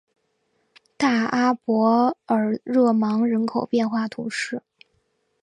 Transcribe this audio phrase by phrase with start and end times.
[0.97, 4.63] 大阿伯尔热芒人口变化图示